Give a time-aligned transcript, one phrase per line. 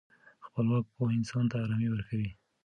[0.45, 2.29] خپلواکه پوهه انسان ته ارامي ورکوي.